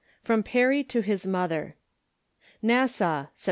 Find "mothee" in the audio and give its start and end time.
1.27-1.73